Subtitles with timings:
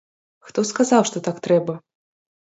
[0.45, 1.77] Хто сказаў, што так трэба?